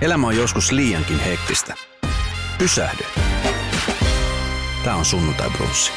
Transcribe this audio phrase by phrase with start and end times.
[0.00, 1.74] Elämä on joskus liiankin hektistä.
[2.58, 3.04] Pysähdy.
[4.84, 5.92] Tämä on sunnuntai brunssi.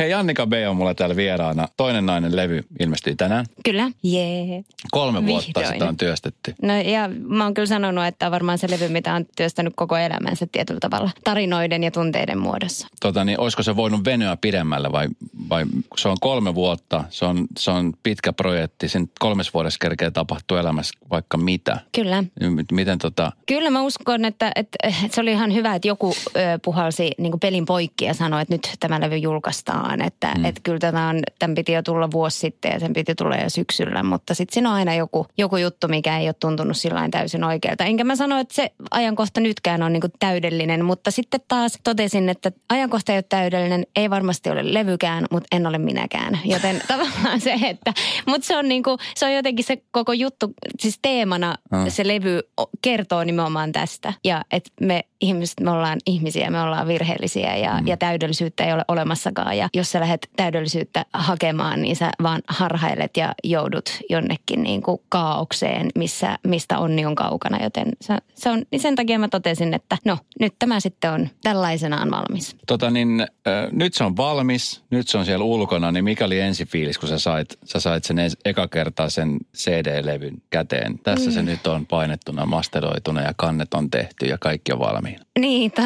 [0.00, 0.52] Hei, Annika B.
[0.68, 1.68] on mulla täällä vieraana.
[1.76, 3.46] Toinen nainen levy ilmestyy tänään.
[3.64, 4.64] Kyllä, jee.
[4.90, 5.66] Kolme vuotta Vihdoin.
[5.66, 6.54] sitä on työstetty.
[6.62, 9.96] No ja mä oon kyllä sanonut, että on varmaan se levy, mitä on työstänyt koko
[9.96, 11.10] elämänsä tietyllä tavalla.
[11.24, 12.86] Tarinoiden ja tunteiden muodossa.
[13.00, 15.08] Tota, niin olisiko se voinut venyä pidemmälle vai,
[15.48, 15.64] vai
[15.96, 18.88] se on kolme vuotta, se on, se on pitkä projekti.
[18.88, 21.80] Sen kolmes vuodessa kerkee tapahtuu elämässä vaikka mitä.
[21.94, 22.22] Kyllä.
[22.22, 24.78] M- Miten tota, Kyllä mä uskon, että, että,
[25.10, 28.68] se oli ihan hyvä, että joku ö, puhalsi niin pelin poikki ja sanoi, että nyt
[28.80, 29.89] tämä levy julkaistaan.
[30.00, 30.44] Että, mm.
[30.44, 33.50] että kyllä tätä on, tämän piti jo tulla vuosi sitten ja sen piti tulla jo
[33.50, 34.02] syksyllä.
[34.02, 37.84] Mutta sitten siinä on aina joku, joku juttu, mikä ei ole tuntunut sillä täysin oikealta.
[37.84, 40.84] Enkä mä sano, että se ajankohta nytkään on niin kuin täydellinen.
[40.84, 43.86] Mutta sitten taas totesin, että ajankohta ei ole täydellinen.
[43.96, 46.38] Ei varmasti ole levykään, mutta en ole minäkään.
[46.44, 47.92] Joten tavallaan se, että...
[48.26, 51.88] Mutta se on niin kuin, se on jotenkin se koko juttu, siis teemana Ah.
[51.88, 52.40] se levy
[52.82, 54.12] kertoo nimenomaan tästä.
[54.24, 57.86] Ja että me ihmiset, me ollaan ihmisiä, me ollaan virheellisiä ja, mm.
[57.86, 59.58] ja täydellisyyttä ei ole olemassakaan.
[59.58, 65.00] Ja jos sä lähdet täydellisyyttä hakemaan, niin sä vaan harhailet ja joudut jonnekin niin kuin
[65.08, 67.62] kaaukseen, missä, mistä onni on kaukana.
[67.62, 71.28] Joten se, se on, niin sen takia mä totesin, että no nyt tämä sitten on
[71.42, 72.56] tällaisenaan valmis.
[72.66, 73.28] tota niin, äh,
[73.72, 77.08] nyt se on valmis, nyt se on siellä ulkona, niin mikä oli ensi fiilis, kun
[77.08, 80.98] sä sait, sä sait sen ens, eka kertaa sen CD-levyn käteen?
[80.98, 81.34] Tässä mm.
[81.34, 84.78] se nyt on painettuna, masteroituna ja kannet on tehty ja kaikki on
[85.10, 85.24] valmiina.
[85.38, 85.82] Niin, ta,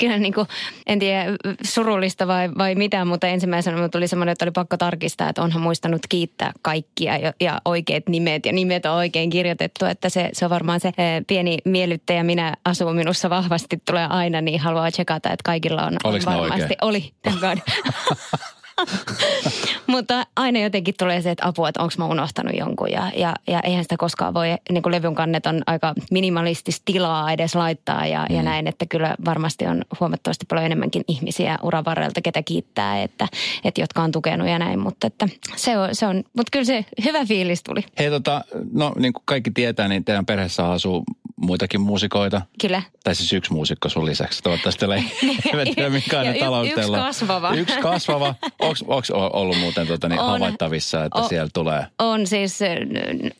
[0.00, 0.46] kyllä niin kuin,
[0.86, 1.24] en tiedä
[1.64, 5.62] surullista vai, vai mitä, mutta ensimmäisenä minulle tuli semmoinen, että oli pakko tarkistaa, että onhan
[5.62, 10.44] muistanut kiittää kaikkia ja, ja oikeat nimet ja nimet on oikein kirjoitettu, että se, se
[10.44, 15.28] on varmaan se eh, pieni miellyttäjä minä asuu minussa vahvasti tulee aina, niin haluaa tsekata,
[15.28, 16.76] että kaikilla on, on varmasti.
[16.82, 17.58] Oli, thank God.
[19.86, 22.90] Mutta aina jotenkin tulee se, että apua, että onko mä unohtanut jonkun.
[22.90, 27.32] Ja, ja, ja eihän sitä koskaan voi, niin kuin levyn kannet on aika minimalistista tilaa
[27.32, 28.36] edes laittaa ja, mm.
[28.36, 33.28] ja näin, että kyllä varmasti on huomattavasti paljon enemmänkin ihmisiä uran varrelta, ketä kiittää, että,
[33.64, 34.78] että jotka on tukenut ja näin.
[34.78, 37.80] Mutta että se on, se on, mutta kyllä se hyvä fiilis tuli.
[37.98, 41.04] Hei tota, no niin kuin kaikki tietää, niin teidän perheessä asuu
[41.38, 42.42] muitakin muusikoita.
[42.60, 42.82] Kyllä.
[43.04, 44.42] Tai siis yksi muusikko sun lisäksi.
[44.42, 45.04] Toivottavasti ei,
[45.74, 47.54] tiedä mikä on y- yksi kasvava.
[47.54, 48.34] Yksi kasvava.
[48.60, 50.30] Onko ollut muuten tota, niin On.
[50.30, 51.86] havaittavissa, että O- siellä tulee?
[51.98, 52.58] On siis,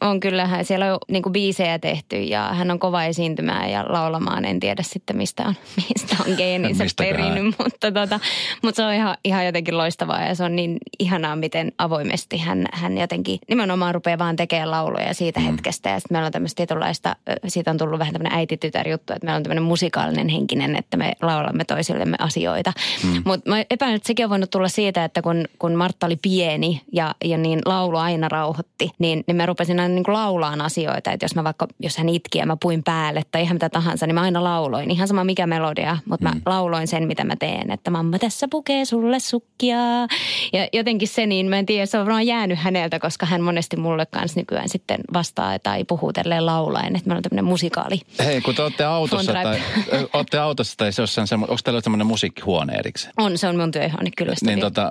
[0.00, 4.44] on kyllähän siellä on niin kuin biisejä tehty ja hän on kova esiintymään ja laulamaan.
[4.44, 5.54] En tiedä sitten mistä on,
[5.88, 8.20] mistä on geeninsä perinyt, mutta, tota,
[8.62, 12.66] mutta se on ihan, ihan jotenkin loistavaa ja se on niin ihanaa, miten avoimesti hän,
[12.72, 15.46] hän jotenkin nimenomaan rupeaa vaan tekemään lauluja siitä mm.
[15.46, 15.90] hetkestä.
[15.90, 17.16] Ja sitten meillä on tämmöistä tietynlaista,
[17.48, 21.64] siitä on tullut vähän tämmöinen äiti-tytär-juttu, että meillä on tämmöinen musikaalinen henkinen, että me laulamme
[21.64, 22.72] toisillemme asioita.
[23.04, 23.22] Mm.
[23.24, 26.82] Mutta mä epäilen, että sekin on voinut tulla siitä, että kun, kun Martta oli pieni
[26.92, 31.12] ja, ja niin laulu aina rauhoitti, niin, niin mä rupesin aina niin kuin laulaan asioita.
[31.12, 34.06] Että jos mä vaikka, jos hän itki ja mä puin päälle tai ihan mitä tahansa,
[34.06, 34.90] niin mä aina lauloin.
[34.90, 36.34] Ihan sama mikä melodia, mutta mm.
[36.34, 37.70] mä lauloin sen, mitä mä teen.
[37.70, 39.76] Että mamma tässä pukee sulle sukkia.
[40.52, 43.76] Ja jotenkin se, niin mä en tiedä, se on varmaan jäänyt häneltä, koska hän monesti
[43.76, 46.96] mulle kanssa nykyään sitten vastaa tai puhuu tälleen laulaen.
[46.96, 47.44] Että meillä on tämmöinen
[47.84, 48.28] musikaali.
[48.30, 49.60] Hei, kun te olette autossa tai,
[50.12, 53.14] olette autossa tai se jossain semmo, onko teillä semmoinen musiikkihuone erikseen?
[53.16, 54.34] On, se on mun työhuone kyllä.
[54.42, 54.90] Niin tota,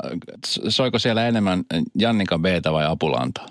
[0.70, 1.64] soiko siellä enemmän
[2.00, 3.48] Jannika Btä vai Apulantaa?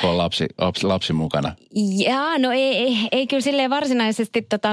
[0.00, 1.52] Kun on lapsi, lapsi, lapsi mukana.
[1.96, 4.68] Jaa, no ei, ei, ei kyllä silleen varsinaisesti, tota,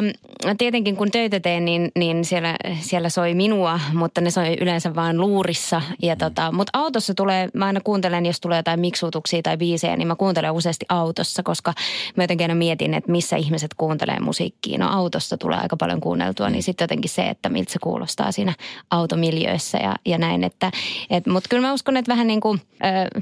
[0.58, 5.18] tietenkin kun töitä teen, niin, niin siellä, siellä soi minua, mutta ne soi yleensä vaan
[5.18, 5.82] luurissa.
[6.02, 10.08] Ja tota, mutta autossa tulee, mä aina kuuntelen, jos tulee jotain miksutuksia tai biisejä, niin
[10.08, 11.74] mä kuuntelen useasti autossa, koska
[12.16, 14.78] mä jotenkin aina mietin, että missä ihmiset kuuntelee musiikkia.
[14.78, 18.54] No autossa tulee aika paljon kuunneltua, niin sitten jotenkin se, että miltä se kuulostaa siinä
[18.92, 20.44] automiljöissä ja, ja näin.
[20.44, 20.72] Että,
[21.10, 22.62] et, mutta kyllä mä uskon, että vähän niin kuin,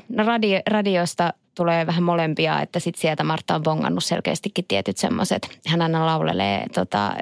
[0.10, 5.60] no radio, radiosta tulee vähän molempia, että sitten sieltä Martta on bongannut selkeästikin tietyt semmoiset.
[5.68, 7.14] Hän aina laulelee tota,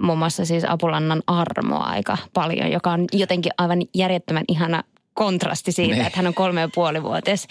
[0.00, 4.82] muun muassa siis Apulannan armoa aika paljon, joka on jotenkin aivan järjettömän ihana
[5.14, 6.06] kontrasti siitä, Niin.
[6.06, 7.46] että hän on kolme ja puoli vuotias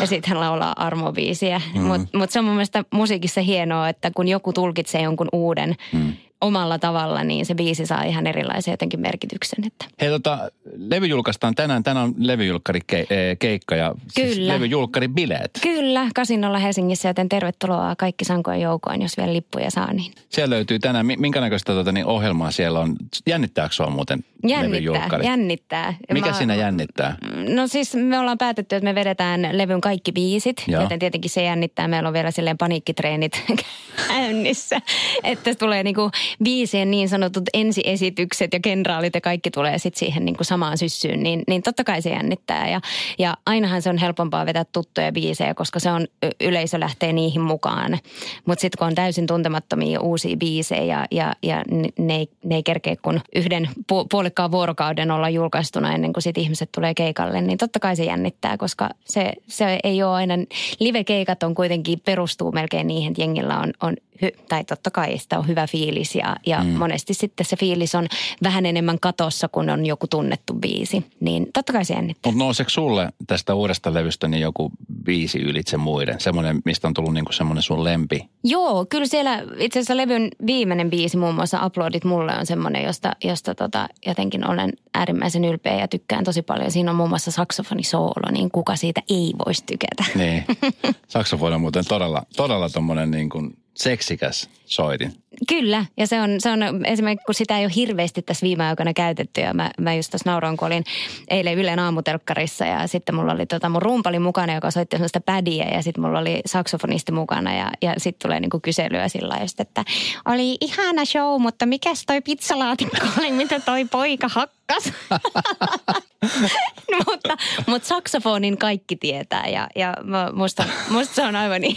[0.00, 1.60] ja sitten hän laulaa armobiisiä.
[1.74, 1.80] Mm.
[1.80, 6.12] Mutta mut se on mun mielestä musiikissa hienoa, että kun joku tulkitsee jonkun uuden mm
[6.44, 9.66] omalla tavalla, niin se biisi saa ihan erilaisen jotenkin merkityksen.
[9.66, 9.84] Että.
[10.00, 10.38] Hei tota,
[10.76, 11.82] levy julkaistaan tänään.
[11.82, 14.54] Tänään on levyjulkkari ke, e, keikka ja siis Kyllä.
[14.54, 15.50] levyjulkkari bileet.
[15.62, 19.92] Kyllä, kasinolla Helsingissä, joten tervetuloa kaikki sankojen joukoin, jos vielä lippuja saa.
[19.92, 20.12] Niin.
[20.28, 22.96] Siellä löytyy tänään, mi- minkä näköistä tota, niin ohjelmaa siellä on?
[23.26, 25.94] Jännittääkö sua muuten Jännittää, jännittää.
[26.12, 27.16] Mikä Mä- siinä jännittää?
[27.48, 30.82] No siis me ollaan päätetty, että me vedetään levyn kaikki biisit, Joo.
[30.82, 31.88] joten tietenkin se jännittää.
[31.88, 33.42] Meillä on vielä silleen paniikkitreenit
[34.08, 34.80] käynnissä,
[35.24, 36.10] että tulee niinku
[36.44, 41.42] biisien niin sanotut ensiesitykset ja kenraalit ja kaikki tulee sitten siihen niinku samaan syssyyn, niin,
[41.48, 42.68] niin totta kai se jännittää.
[42.68, 42.80] Ja,
[43.18, 46.06] ja ainahan se on helpompaa vetää tuttuja biisejä, koska se on,
[46.40, 47.98] yleisö lähtee niihin mukaan.
[48.46, 51.62] Mutta sitten kun on täysin tuntemattomia uusia biisejä ja, ja, ja
[51.98, 56.38] ne, ei, ne ei kerkeä kun yhden pu, puolikkaan vuorokauden olla julkaistuna ennen kuin sit
[56.38, 60.34] ihmiset tulee keikalle, niin totta kai se jännittää, koska se, se ei ole aina,
[60.80, 65.38] live-keikat on kuitenkin, perustuu melkein niihin, että jengillä on, on hy, tai totta kai sitä
[65.38, 66.70] on hyvä fiilis ja, ja mm.
[66.70, 68.06] monesti sitten se fiilis on
[68.42, 72.32] vähän enemmän katossa, kun on joku tunnettu biisi, niin totta kai se jännittää.
[72.32, 74.70] Mutta nouseeko sulle tästä uudesta levystä niin joku
[75.04, 76.20] biisi ylitse muiden?
[76.20, 78.28] Semmoinen, mistä on tullut niinku semmoinen sun lempi?
[78.44, 83.12] Joo, kyllä siellä itse asiassa levyn viimeinen biisi muun muassa Uploadit mulle on semmoinen, josta,
[83.24, 86.70] josta tota, jotenkin olen äärimmäisen ylpeä ja tykkään tosi paljon.
[86.70, 90.04] Siinä on muun muassa saksofonisoolo, niin kuka siitä ei voisi tykätä.
[90.14, 90.44] Niin.
[91.08, 95.24] Saksofoni on muuten todella, todella tommonen niin kuin seksikäs soitin.
[95.48, 98.94] Kyllä, ja se on, se on esimerkiksi, kun sitä ei ole hirveästi tässä viime aikoina
[98.94, 100.84] käytetty, ja mä, mä just tuossa nauroin, kun olin
[101.28, 105.64] eilen Ylen aamutelkkarissa, ja sitten mulla oli tota mun rumpali mukana, joka soitti sellaista pädiä,
[105.64, 109.84] ja sitten mulla oli saksofonisti mukana, ja, ja sitten tulee niinku kyselyä sillä just, että
[110.24, 114.92] oli ihana show, mutta mikäs toi pizzalaatikko oli, mitä toi poika hakkas?
[117.06, 117.36] mutta,
[117.66, 119.94] mutta saksofonin kaikki tietää, ja, ja
[120.32, 121.76] musta, musta se on aivan niin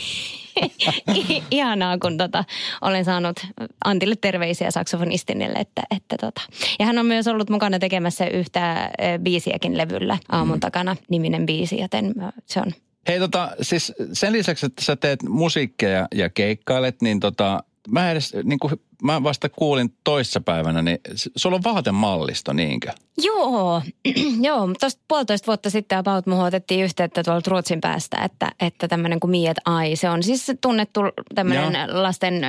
[1.52, 2.44] ihanaa, kun tota,
[2.82, 3.40] olen saanut
[3.86, 5.60] Antille terveisiä saksofonistinille.
[5.60, 6.42] Että, että tota.
[6.80, 8.92] Ja hän on myös ollut mukana tekemässä yhtä
[9.24, 12.14] biisiäkin levyllä aamun takana, niminen biisi, joten
[12.46, 12.72] se on
[13.08, 18.12] Hei tota, siis sen lisäksi, että sä teet musiikkia ja, ja keikkailet, niin tota, mä
[18.12, 21.00] edes, niin kuin, mä vasta kuulin toissapäivänä, niin
[21.36, 22.92] sulla on vaatemallisto, niinkö?
[23.24, 23.82] Joo,
[24.48, 24.70] joo.
[24.80, 29.32] Tuosta puolitoista vuotta sitten about muuhun otettiin yhteyttä tuolta Ruotsin päästä, että, että tämmöinen kuin
[29.32, 29.96] Miet Ai.
[29.96, 31.02] Se on siis tunnettu
[31.36, 32.04] tämmöinen Joo.
[32.04, 32.42] lasten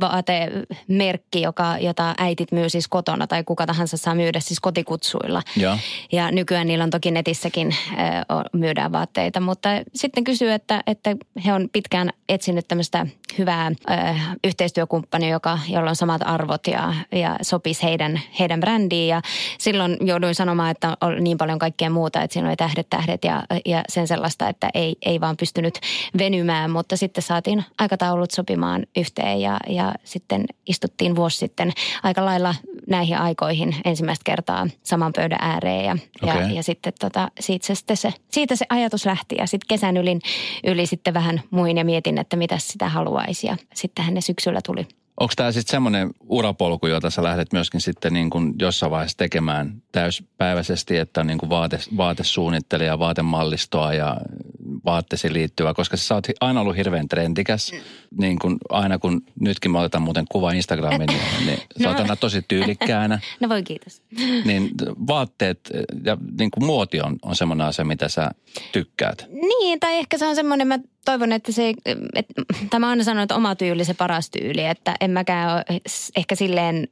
[0.00, 5.42] vaatemerkki, joka, jota äitit myy siis kotona tai kuka tahansa saa myydä siis kotikutsuilla.
[5.56, 5.78] Joo.
[6.12, 7.76] Ja nykyään niillä on toki netissäkin
[8.32, 13.06] o- myydään vaatteita, mutta sitten kysyy, että, että he on pitkään etsinyt tämmöistä
[13.38, 13.94] hyvää ö,
[14.44, 19.08] yhteistyökumppania, joka, jolla on samat arvot ja, ja sopisi heidän, heidän brändiin.
[19.08, 19.22] Ja
[19.58, 23.42] silloin jouduin sanomaan, että on niin paljon kaikkea muuta, että siinä oli tähdet, tähdet ja,
[23.66, 25.78] ja sen sellaista, että ei, ei vaan pystynyt
[26.18, 32.54] venymään, mutta sitten saatiin aikataulut sopimaan yhteen ja, ja sitten istuttiin vuosi sitten aika lailla
[32.88, 36.42] näihin aikoihin ensimmäistä kertaa saman pöydän ääreen ja, Okei.
[36.42, 39.96] ja, ja sitten tota, siitä, se, sitten se, siitä se ajatus lähti ja sitten kesän
[39.96, 40.18] yli,
[40.64, 44.86] yli sitten vähän muin ja mietin, että mitä sitä haluaisi ja sittenhän ne syksyllä tuli.
[45.20, 49.82] Onko tämä sitten semmoinen urapolku, jota sä lähdet myöskin sitten niin kuin jossain vaiheessa tekemään
[49.92, 54.16] täyspäiväisesti, että on niin kuin vaate, vaatesuunnittelija, vaatemallistoa ja
[54.84, 57.72] vaatteisiin liittyvää, koska sä oot aina ollut hirveän trendikäs.
[58.18, 62.02] Niin kuin aina kun nytkin mä otetaan muuten kuva Instagramiin, niin, niin sä oot No.
[62.02, 63.18] aina tosi tyylikkäänä.
[63.40, 64.02] No voi kiitos.
[64.44, 64.70] Niin
[65.06, 65.60] vaatteet
[66.04, 68.30] ja niin kuin muoti on, on semmoinen asia, mitä sä
[68.72, 69.26] tykkäät.
[69.30, 71.74] Niin, tai ehkä se on semmoinen, mä toivon, että se,
[72.14, 75.80] että, tai mä aina sanon, että oma tyyli se paras tyyli, että en mäkään ole
[76.16, 76.88] ehkä silleen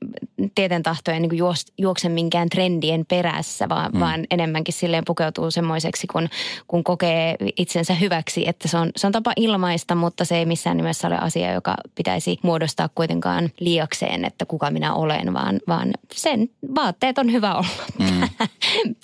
[0.54, 4.00] tieten tahtojen niin juos, juokse minkään trendien perässä, vaan, mm.
[4.00, 6.28] vaan enemmänkin silleen pukeutuu semmoiseksi, kun,
[6.66, 10.76] kun kokee itsensä hyväksi, että se on, se on tapa ilmaista, mutta se ei missään
[10.76, 16.48] nimessä ole asia, joka pitäisi muodostaa kuitenkaan liiakseen, että kuka minä olen, vaan, vaan sen
[16.74, 18.28] vaatteet on hyvä olla mm.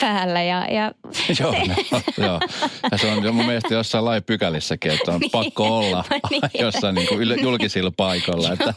[0.01, 0.93] päällä ja, ja
[1.41, 1.59] Joo, se,
[1.93, 2.41] no, joo.
[2.93, 6.43] Ja se on mun mielestä jossain lain pykälissäkin, että on pakko olla Niin.
[6.65, 8.53] jossain niin kuin julkisilla paikoilla.
[8.53, 8.75] Että,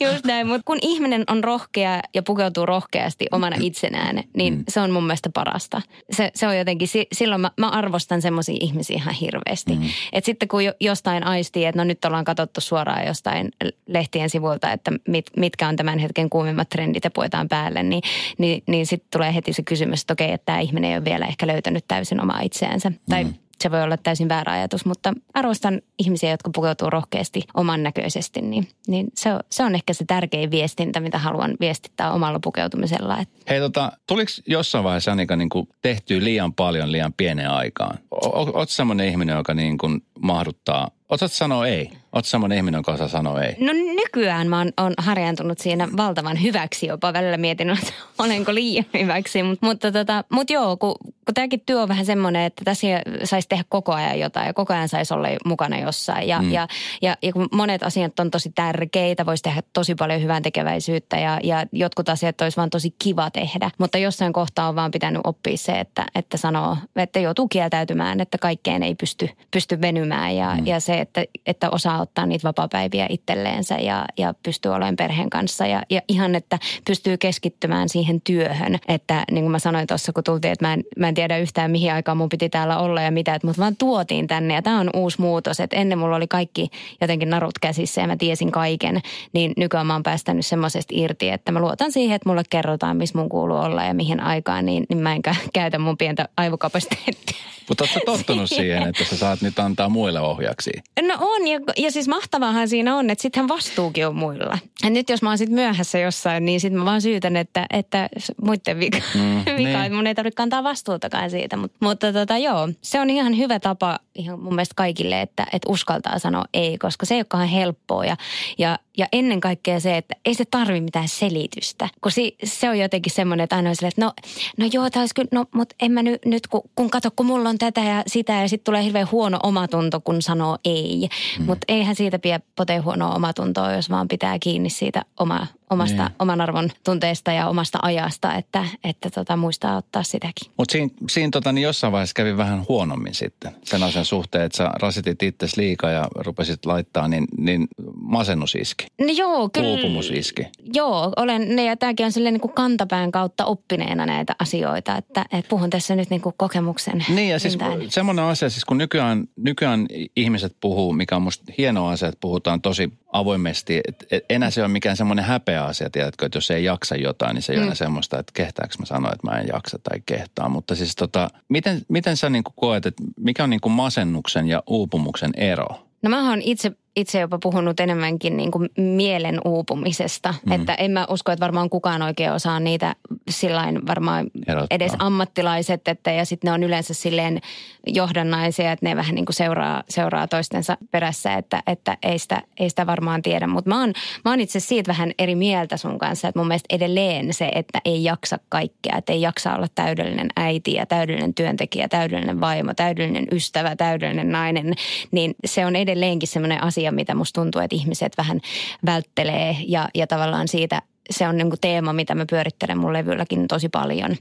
[0.00, 4.64] Just näin, mutta kun ihminen on rohkea ja pukeutuu rohkeasti omana itsenään, niin mm.
[4.68, 5.82] se on mun mielestä parasta.
[6.12, 9.76] Se, se on jotenkin, si- silloin mä, mä arvostan semmoisia ihmisiä ihan hirveästi.
[9.76, 9.88] Mm.
[10.12, 13.50] Et sitten kun jo, jostain aistii, että no nyt ollaan katsottu suoraan jostain
[13.86, 18.02] lehtien sivuilta, että mit, mitkä on tämän hetken kuumimmat trendit ja puetaan päälle, niin,
[18.38, 21.26] niin, niin sitten tulee heti se kysymys, että okei, että tämä ihminen ei ole vielä
[21.26, 22.92] ehkä löytänyt täysin omaa itseänsä.
[23.08, 23.26] Tai
[23.62, 28.68] se voi olla täysin väärä ajatus, mutta arvostan ihmisiä, jotka pukeutuu rohkeasti oman näköisesti, niin,
[28.88, 33.24] niin se, on, se on ehkä se tärkein viestintä, mitä haluan viestittää omalla pukeutumisella.
[33.48, 35.48] Hei tota, tuliko jossain vaiheessa Annika niin
[35.82, 37.98] tehtyä liian paljon liian pieneen aikaan?
[38.10, 41.90] O- o- Oot semmoinen ihminen, joka niin kuin mahduttaa Osaatko sanoa ei?
[42.12, 43.56] Oletko semmoinen ihminen, joka osaa sanoa ei?
[43.60, 47.12] No nykyään mä oon, oon harjaantunut siinä valtavan hyväksi jopa.
[47.12, 47.92] Välillä mietin, että
[48.24, 49.42] olenko liian hyväksi.
[49.42, 52.86] Mut, mutta tota, mut joo, kun, kun tämäkin työ on vähän semmoinen, että tässä
[53.24, 56.28] saisi tehdä koko ajan jotain ja koko ajan saisi olla mukana jossain.
[56.28, 56.52] Ja, mm.
[56.52, 56.68] ja,
[57.02, 61.40] ja, ja kun monet asiat on tosi tärkeitä, voisi tehdä tosi paljon hyvän tekeväisyyttä ja,
[61.42, 63.70] ja jotkut asiat olisi vaan tosi kiva tehdä.
[63.78, 68.38] Mutta jossain kohtaa on vaan pitänyt oppia se, että, että sanoo, että joutuu kieltäytymään, että
[68.38, 70.66] kaikkeen ei pysty, pysty venymään ja, mm.
[70.66, 75.66] ja se, että, että osaa ottaa niitä vapaapäiviä itselleensä ja, ja pystyy olemaan perheen kanssa.
[75.66, 78.78] Ja, ja ihan, että pystyy keskittymään siihen työhön.
[78.88, 81.70] Että niin kuin mä sanoin tuossa, kun tultiin, että mä en, mä en tiedä yhtään
[81.70, 84.54] mihin aikaan mun piti täällä olla ja mitä, että mut vaan tuotiin tänne.
[84.54, 88.16] Ja tämä on uusi muutos, että ennen mulla oli kaikki jotenkin narut käsissä ja mä
[88.16, 89.00] tiesin kaiken.
[89.32, 93.18] Niin nykyään mä oon päästänyt semmoisesta irti, että mä luotan siihen, että mulle kerrotaan, missä
[93.18, 97.36] mun kuuluu olla ja mihin aikaan, niin, niin mä en käytä mun pientä aivokapasiteettia.
[97.68, 100.70] Mutta ootko tottunut siihen, että sä saat nyt antaa muille ohjaksi?
[101.02, 104.58] No on, ja, ja siis mahtavaahan siinä on, että sittenhän vastuukin on muilla.
[104.84, 108.08] Ja nyt jos mä oon sitten myöhässä jossain, niin sitten mä vaan syytän, että, että
[108.42, 109.68] muiden vika, mm, vika niin.
[109.68, 111.56] että mun ei tarvitse kantaa vastuutakaan siitä.
[111.56, 115.72] Mut, mutta tota, joo, se on ihan hyvä tapa ihan mun mielestä kaikille, että, että
[115.72, 118.04] uskaltaa sanoa ei, koska se ei olekaan helppoa.
[118.04, 118.16] Ja,
[118.58, 121.88] ja, ja ennen kaikkea se, että ei se tarvi mitään selitystä.
[122.00, 124.12] Kun si, se on jotenkin semmoinen, että aina on silleen, että no,
[124.56, 127.26] no joo, tämä olisi kyllä, no mutta en mä nyt, nyt kun, kun kato, kun
[127.26, 131.08] mulla on tätä ja sitä ja sitten tulee hirveän huono omatunto, kun sanoo ei.
[131.38, 131.44] Mm.
[131.44, 136.14] Mutta eihän siitä pidä potee huonoa omatuntoa, jos vaan pitää kiinni siitä oma, omasta, niin.
[136.18, 140.52] oman arvon tunteesta ja omasta ajasta, että, että tota, muistaa ottaa sitäkin.
[140.56, 144.56] Mutta siinä, siinä tota, niin jossain vaiheessa kävi vähän huonommin sitten sen asian suhteen, että
[144.56, 147.68] sä rasitit itse liikaa ja rupesit laittaa, niin, niin
[148.02, 148.86] masennus iski.
[149.00, 149.68] No joo, kyllä.
[149.68, 150.46] Uupumus iski.
[150.74, 155.24] Joo, olen, ne ja tämäkin on silleen niin kuin kantapään kautta oppineena näitä asioita, että,
[155.32, 157.04] että puhun tässä nyt niin kuin kokemuksen.
[157.08, 157.58] Niin ja siis
[157.88, 159.86] semmoinen asia, siis kun nykyään, nykyään
[160.16, 163.80] ihmiset puhuu, mikä on musta hieno asia, että puhutaan tosi avoimesti.
[163.88, 167.42] Et enää se on mikään semmoinen häpeä asia, tiedätkö, että jos ei jaksa jotain, niin
[167.42, 167.66] se ei mm.
[167.66, 170.48] ole semmoista, että kehtaanko mä sanoa, että mä en jaksa tai kehtaa.
[170.48, 175.30] Mutta siis tota, miten, miten sä niin koet, että mikä on niin masennuksen ja uupumuksen
[175.36, 175.66] ero?
[176.02, 180.34] No mä oon itse itse jopa puhunut enemmänkin niin kuin mielen uupumisesta.
[180.46, 180.52] Mm.
[180.52, 182.96] Että en mä usko, että varmaan kukaan oikein osaa niitä
[183.30, 184.76] sillain varmaan Erottaa.
[184.76, 185.88] edes ammattilaiset.
[185.88, 187.40] Että, ja sitten ne on yleensä silleen
[187.86, 192.70] johdannaisia, että ne vähän niin kuin seuraa, seuraa toistensa perässä, että, että ei, sitä, ei
[192.70, 193.46] sitä varmaan tiedä.
[193.46, 193.92] Mutta mä oon,
[194.24, 197.80] mä oon itse siitä vähän eri mieltä sun kanssa, että mun mielestä edelleen se, että
[197.84, 198.96] ei jaksa kaikkea.
[198.98, 204.74] Että ei jaksa olla täydellinen äiti ja täydellinen työntekijä, täydellinen vaimo, täydellinen ystävä, täydellinen nainen.
[205.10, 208.40] Niin se on edelleenkin semmoinen asia, asia, mitä musta tuntuu, että ihmiset vähän
[208.86, 213.48] välttelee ja, ja tavallaan siitä se on niin kuin teema, mitä mä pyörittelen mun levylläkin
[213.48, 214.16] tosi paljon.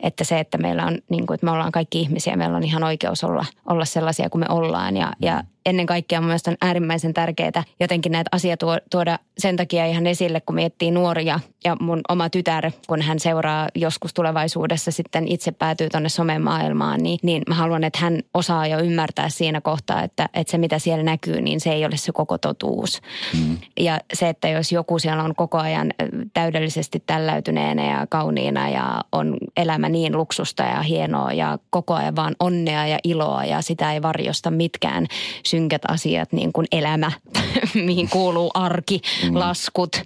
[0.00, 2.84] Että se, että meillä on, niin kuin, että me ollaan kaikki ihmisiä, meillä on ihan
[2.84, 4.96] oikeus olla, olla sellaisia kuin me ollaan.
[4.96, 9.86] Ja, ja ennen kaikkea mun mielestä on äärimmäisen tärkeää jotenkin näitä asioita tuoda sen takia
[9.86, 15.28] ihan esille, kun miettii nuoria ja mun oma tytär, kun hän seuraa joskus tulevaisuudessa sitten
[15.28, 20.02] itse päätyy tuonne somemaailmaan, niin, niin mä haluan, että hän osaa jo ymmärtää siinä kohtaa,
[20.02, 23.00] että, että se mitä siellä näkyy, niin se ei ole se koko totuus.
[23.34, 23.58] Mm.
[23.80, 25.94] Ja se, että jos joku siellä on koko ajan
[26.32, 32.36] täydellisesti tälläytyneenä ja kauniina ja on elämä niin luksusta ja hienoa ja koko ajan vaan
[32.40, 35.06] onnea ja iloa ja sitä ei varjosta mitkään
[35.52, 37.12] synkät asiat, niin kuin elämä,
[37.86, 39.38] mihin kuuluu arki, mm.
[39.38, 39.96] laskut,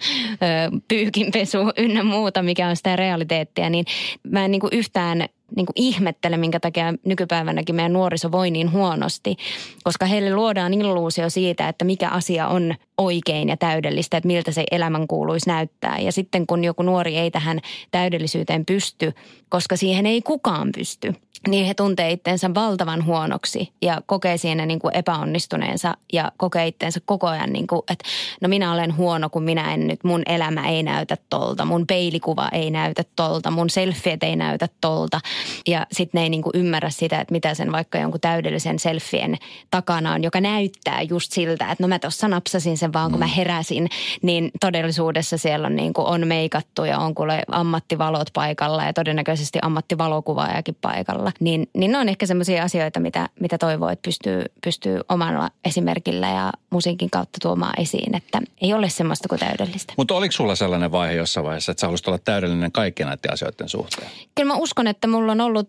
[0.89, 3.85] pyykinpesu ynnä muuta, mikä on sitä realiteettia, niin
[4.31, 8.73] mä en niin kuin yhtään niin kuin ihmettele, minkä takia nykypäivänäkin meidän nuoriso voi niin
[8.73, 9.37] huonosti,
[9.85, 14.65] koska heille luodaan illuusio siitä, että mikä asia on oikein ja täydellistä, että miltä se
[14.71, 15.99] elämän kuuluisi näyttää.
[15.99, 17.61] Ja sitten kun joku nuori ei tähän
[17.91, 19.13] täydellisyyteen pysty,
[19.49, 21.15] koska siihen ei kukaan pysty,
[21.49, 27.01] niin he tuntee itsensä valtavan huonoksi ja kokee siinä niin kuin epäonnistuneensa ja kokee itsensä
[27.05, 28.05] koko ajan, niin kuin, että
[28.41, 32.49] no minä olen huono, kun minä en nyt, mun elämä ei näytä tolta, mun peilikuva
[32.53, 35.21] ei näytä tolta, mun selfiet ei näytä tolta.
[35.67, 39.37] Ja sitten ne ei niin kuin ymmärrä sitä, että mitä sen vaikka jonkun täydellisen selfien
[39.71, 43.27] takana on, joka näyttää just siltä, että no mä tuossa napsasin sen vaan, kun mä
[43.27, 43.33] mm.
[43.33, 43.89] heräsin,
[44.23, 49.59] niin todellisuudessa siellä on, niin kuin on meikattu ja on kuule ammattivalot paikalla ja todennäköisesti
[49.63, 55.01] ammattivalokuvaajakin paikalla niin, niin ne on ehkä semmoisia asioita, mitä, mitä toivoo, että pystyy, pystyy
[55.09, 59.95] omalla esimerkillä ja musiikin kautta tuomaan esiin, että ei ole semmoista kuin täydellistä.
[59.97, 63.69] Mutta oliko sulla sellainen vaihe jossain vaiheessa, että sä haluaisit olla täydellinen kaikkien näiden asioiden
[63.69, 64.11] suhteen?
[64.35, 65.69] Kyllä mä uskon, että mulla on ollut,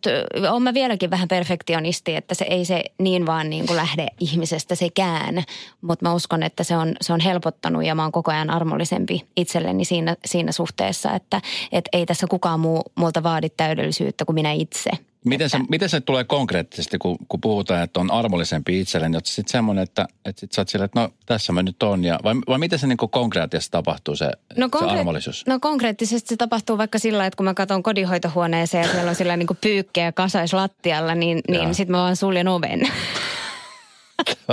[0.51, 4.75] on mä vieläkin vähän perfektionisti, että se ei se niin vaan niin kuin lähde ihmisestä
[4.75, 5.43] sekään,
[5.81, 9.27] mutta mä uskon, että se on, se on helpottanut ja mä oon koko ajan armollisempi
[9.37, 14.51] itselleni siinä, siinä suhteessa, että et ei tässä kukaan muu multa vaadi täydellisyyttä kuin minä
[14.51, 14.89] itse.
[15.29, 19.51] Miten se, miten se tulee konkreettisesti, kun, kun puhutaan, että on armollisempi itselle, niin sitten
[19.51, 22.03] semmoinen, että, että sit sä oot silleen, että no tässä mä nyt on.
[22.03, 25.45] Ja, vai, vai miten se niin konkreettisesti tapahtuu se, No, se konkre- armollisuus?
[25.47, 29.37] no konkreettisesti se tapahtuu vaikka sillä, että kun mä katson kodinhoitohuoneeseen ja siellä on sillä
[29.37, 32.81] niin pyykkejä kasais lattialla, niin, niin sitten mä vaan suljen oven.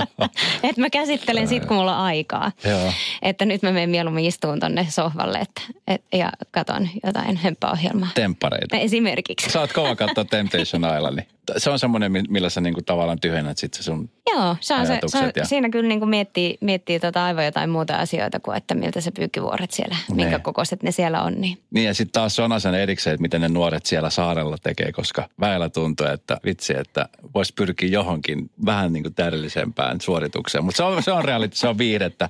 [0.63, 2.53] että mä käsittelen sit, kun mulla on aikaa.
[2.65, 2.93] Joo.
[3.23, 8.09] Että nyt mä menen mieluummin istuun tonne sohvalle että, et, ja katon jotain hömppäohjelmaa.
[8.15, 8.77] Temppareita.
[8.77, 9.51] Esimerkiksi.
[9.51, 11.17] Sä oot kova katsoa Temptation Island.
[11.17, 14.11] niin Se on semmoinen, mi- millä sä niinku tavallaan tyhjennät sit se sun...
[14.35, 17.45] Joo, se on se, se on, ja- siinä kyllä niin kuin miettii, miettii tota aivan
[17.45, 20.43] jotain muuta asioita kuin, että miltä se pyykkivuoret siellä, minkä Ne.
[20.43, 21.41] kokoiset ne siellä on.
[21.41, 21.59] Niin.
[21.71, 25.29] Niin ja sitten taas on asia erikseen, että miten ne nuoret siellä saarella tekee, koska
[25.41, 30.65] väillä tuntuu, että vitsi, että voisi pyrkiä johonkin vähän niin kuin täydellisempään suoritukseen.
[30.65, 32.29] Mutta se on, se on reality, se on viihdettä.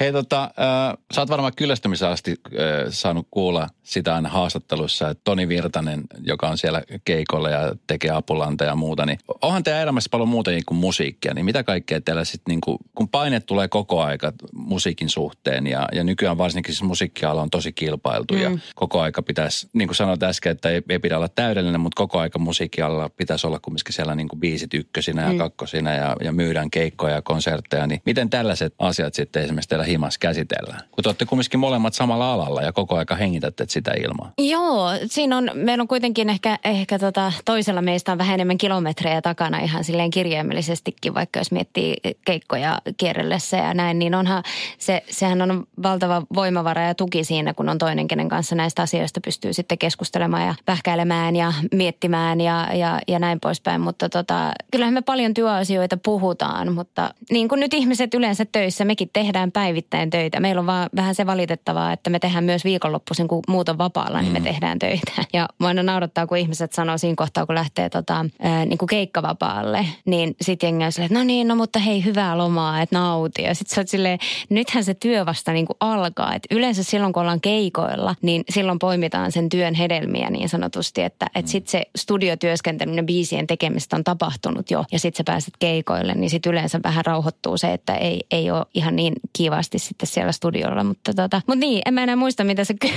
[0.00, 2.58] Hei tota, äh, sä oot varmaan kyllästymisen asti äh,
[2.90, 8.64] saanut kuulla sitä aina haastattelussa, että Toni Virtanen, joka on siellä keikolla ja tekee apulanta
[8.64, 12.52] ja muuta, niin onhan teidän elämässä paljon muutakin kuin musiikkia, niin mitä kaikkea teillä sitten,
[12.52, 17.42] niin kuin, kun paine tulee koko aika musiikin suhteen ja, ja nykyään varsinkin siis musiikkiala
[17.42, 18.40] on tosi kilpailtu mm.
[18.40, 21.96] ja koko aika pitäisi, niin kuin sanoit äsken, että ei, ei pidä olla täydellinen, mutta
[21.96, 25.38] koko aika musiikkialalla pitäisi olla kumminkin siellä niin kuin biisit ykkösinä ja mm.
[25.38, 30.18] kakkosina ja, ja myydään keikkoja ja konsertteja, niin miten tällaiset asiat sitten esimerkiksi teillä himas
[30.18, 30.80] käsitellään?
[30.90, 34.32] Kun te olette kumminkin molemmat samalla alalla ja koko aika hengitätte sitä ilmaa.
[34.38, 39.22] Joo, siinä on, meillä on kuitenkin ehkä, ehkä tota, toisella meistä on vähän enemmän kilometrejä
[39.22, 44.42] takana ihan silleen kirjaimellisestikin, vaikka jos miettii keikkoja kierrellessä ja näin, niin onhan
[44.78, 49.20] se, sehän on valtava voimavara ja tuki siinä, kun on toinen, kenen kanssa näistä asioista
[49.20, 53.80] pystyy sitten keskustelemaan ja pähkäilemään ja miettimään ja, ja, ja näin poispäin.
[53.80, 56.85] Mutta tota, kyllähän me paljon työasioita puhutaan, mutta
[57.30, 60.40] niin kuin nyt ihmiset yleensä töissä, mekin tehdään päivittäin töitä.
[60.40, 64.22] Meillä on vaan vähän se valitettavaa, että me tehdään myös viikonloppuisin, kun muut on vapaalla,
[64.22, 65.12] niin me tehdään töitä.
[65.32, 68.88] Ja mua aina naurattaa, kun ihmiset sanoo siinä kohtaa, kun lähtee tota, ää, niin kuin
[68.88, 72.98] keikkavapaalle, niin sitten jengi on silleen, että no niin, no mutta hei, hyvää lomaa, että
[72.98, 73.42] nauti.
[73.42, 76.34] Ja sitten sä oot silleen, nythän se työ vasta niin kuin alkaa.
[76.34, 81.26] Et yleensä silloin, kun ollaan keikoilla, niin silloin poimitaan sen työn hedelmiä niin sanotusti, että
[81.34, 86.14] et sitten se studiotyöskentely, ne biisien tekemistä on tapahtunut jo ja sitten sä pääset keikoille,
[86.14, 90.32] niin sitten yleensä vähän rauhoittuu se, että ei, ei ole ihan niin kivasti sitten siellä
[90.32, 90.84] studiolla.
[90.84, 92.88] Mutta tota, mut niin, en mä enää muista, mitä se ky-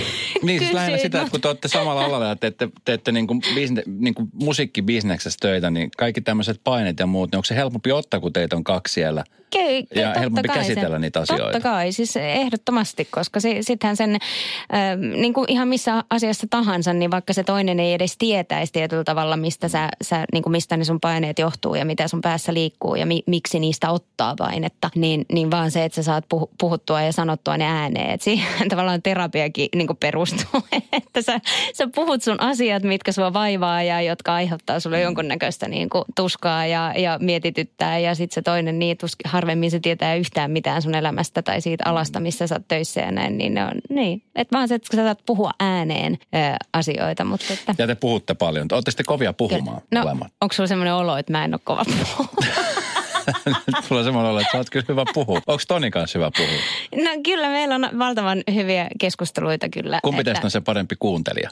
[0.42, 3.42] Niin, siis lähinnä sitä, että kun te olette samalla alalla ja teette, teette niin kuin
[3.56, 7.92] bisne, niin kuin musiikkibisneksessä töitä, niin kaikki tämmöiset painet ja muut, niin onko se helpompi
[7.92, 9.24] ottaa, kun teitä on kaksi siellä?
[9.50, 11.44] Ky- ky- Ja totta helpompi kai käsitellä se, niitä asioita.
[11.44, 16.94] Totta kai, siis ehdottomasti, koska si, sittenhän sen, äh, niin kuin ihan missä asiassa tahansa,
[16.94, 20.78] niin vaikka se toinen ei edes tietäisi tietyllä tavalla, mistä, sä, sä, niin kuin mistä
[20.78, 24.90] ne sun paineet johtuu ja mitä sun päässä liikkuu ja mi, miksi niistä ottaa painetta,
[24.96, 28.10] niin, niin vaan se, että sä saat puh, puhuttua ja sanottua ne ääneen.
[28.10, 31.40] Et siihen tavallaan terapiakin niin kuin perustuu, että sä,
[31.74, 36.66] sä puhut sun asiat, mitkä sua vaivaa ja jotka aiheuttaa sulle jonkunnäköistä niin kuin tuskaa
[36.66, 40.96] ja, ja mietityttää ja sitten se toinen niin tuski, harvemmin se tietää yhtään mitään sun
[40.96, 44.22] elämästä tai siitä alasta, missä sä oot töissä ja näin, niin ne on, niin.
[44.36, 46.38] Että vaan se, että sä saat puhua ääneen ö,
[46.74, 47.76] asioita, mutta että...
[47.78, 48.68] Ja te puhutte paljon.
[48.72, 50.32] Olette sitten kovia puhumaan No, molemmat.
[50.42, 51.84] onko sulla semmoinen olo, että mä en ole kova?
[51.88, 55.42] Nyt Sulla on semmoinen olo, että sä oot kyllä hyvä puhua.
[55.48, 56.60] Onko Toni kanssa hyvä puhua?
[57.06, 60.00] No kyllä meillä on valtavan hyviä keskusteluita kyllä.
[60.04, 61.50] Kumpi että- teistä on se parempi kuuntelija?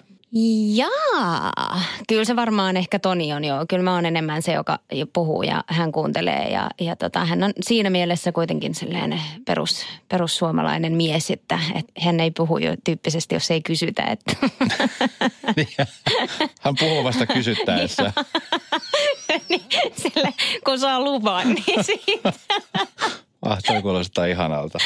[0.76, 3.56] Jaa, kyllä se varmaan ehkä Toni on jo.
[3.70, 4.80] Kyllä mä oon enemmän se, joka
[5.14, 6.50] puhuu ja hän kuuntelee.
[6.52, 12.20] Ja, ja tota, hän on siinä mielessä kuitenkin sellainen perus, perussuomalainen mies, että, että hän
[12.20, 14.04] ei puhu jo tyyppisesti, jos ei kysytä.
[14.04, 14.34] Että.
[16.62, 18.14] Hän puhuu vasta kysyttäessä.
[19.50, 19.62] niin,
[19.96, 20.34] sille,
[20.66, 22.34] kun saa luvan, niin siitä.
[23.42, 24.80] Ah, toi kuulostaa ihanalta.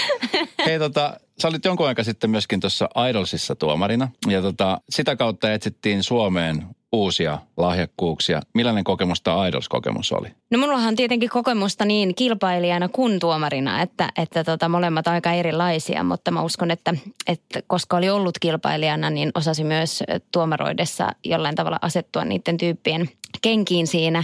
[0.65, 4.07] Hei tota, sä olit jonkun aika sitten myöskin tuossa Idolsissa tuomarina.
[4.27, 8.41] Ja tota, sitä kautta etsittiin Suomeen uusia lahjakkuuksia.
[8.53, 10.27] Millainen kokemus tämä Idols-kokemus oli?
[10.51, 16.03] No mullahan on tietenkin kokemusta niin kilpailijana kuin tuomarina, että, että tota, molemmat aika erilaisia,
[16.03, 16.93] mutta mä uskon, että,
[17.27, 23.09] että koska oli ollut kilpailijana, niin osasi myös tuomaroidessa jollain tavalla asettua niiden tyyppien
[23.41, 24.23] kenkiin siinä.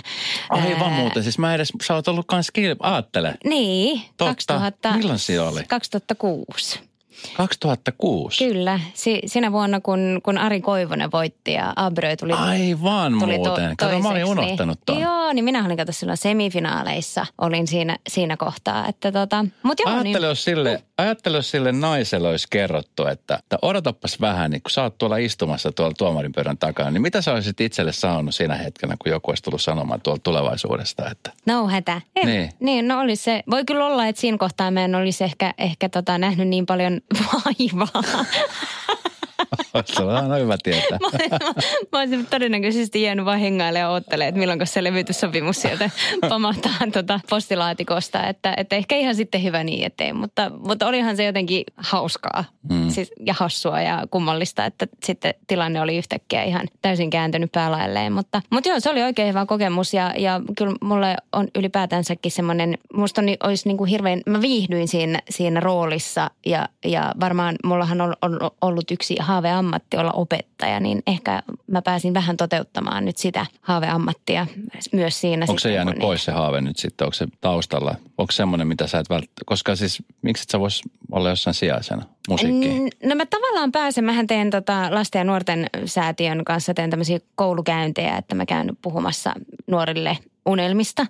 [0.50, 1.24] Aivan Ää, muuten.
[1.24, 2.76] Siis mä edes, sä oot ollut kans kil...
[2.80, 3.34] Aattele.
[3.44, 4.26] Niin, Totta.
[4.26, 5.64] 2000, Milloin se oli?
[5.64, 6.80] 2006.
[7.38, 8.48] 2006.
[8.48, 13.78] Kyllä, si, sinä vuonna kun, kun Ari Koivonen voitti ja Abreu tuli Aivan tuli muuten.
[13.78, 15.02] Kato, mä olin toiseksi, unohtanut niin.
[15.02, 19.94] Joo, niin minä olin kato silloin semifinaaleissa, olin siinä, siinä kohtaa, että tota, mut joo,
[19.94, 24.62] Ajattele, niin, jos sille, ajattele, jos sille naiselle olisi kerrottu, että, että odotapas vähän, niin
[24.62, 28.36] kun sä oot tuolla istumassa tuolla tuomarin pöydän takana, niin mitä sä olisit itselle sanonut
[28.36, 32.02] siinä hetkenä, kun joku olisi tullut sanomaan tuolta tulevaisuudesta, että no hätä.
[32.16, 32.38] Ei, Niin.
[32.38, 32.52] niin.
[32.60, 35.90] niin, no olisi se, voi kyllä olla, että siinä kohtaa mä en olisi ehkä, ehkä
[35.90, 38.04] tota, nähnyt niin paljon vaivaa.
[39.86, 40.98] Se on aina hyvä tietää.
[41.02, 41.40] mä, mä,
[41.92, 45.90] mä olisin todennäköisesti jäänyt vaan hengailemaan ja oottelemaan, että milloin se levytyssopimus sieltä
[46.30, 48.28] pamahtaa tota postilaatikosta.
[48.28, 52.90] Että, että ehkä ihan sitten hyvä niin ettei, mutta, mutta olihan se jotenkin hauskaa mm.
[52.90, 58.14] siis, ja hassua ja kummallista, että sitten tilanne oli yhtäkkiä ihan täysin kääntynyt päälailleen.
[58.14, 62.78] Mutta, mutta joo, se oli oikein hyvä kokemus ja, ja kyllä mulle on ylipäätänsäkin semmoinen,
[62.94, 68.02] musta on, olisi niin kuin hirveän, mä viihdyin siinä, siinä roolissa ja, ja varmaan mullahan
[68.02, 73.46] on, on ollut yksi haaveammatti olla opettaja, niin ehkä mä pääsin vähän toteuttamaan nyt sitä
[73.62, 74.48] haaveammattia
[74.92, 75.46] myös siinä.
[75.50, 77.06] Onko se jäänyt pois se haave nyt sitten?
[77.06, 77.96] Onko se taustalla?
[78.18, 82.06] Onko semmoinen, mitä sä et välttämättä, koska siis miksi et sä vois olla jossain sijaisena
[82.30, 82.90] musiikkiin?
[83.04, 88.18] No mä tavallaan pääsen, mähän teen tota lasten ja nuorten säätiön kanssa, teen tämmöisiä koulukäyntejä,
[88.18, 89.34] että mä käyn puhumassa
[89.68, 91.06] nuorille unelmista.